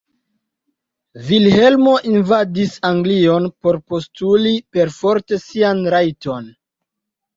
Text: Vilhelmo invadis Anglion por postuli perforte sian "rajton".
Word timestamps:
Vilhelmo 1.27 1.93
invadis 2.13 2.73
Anglion 2.91 3.45
por 3.67 3.77
postuli 3.93 4.55
perforte 4.79 5.41
sian 5.45 5.85
"rajton". 5.97 6.53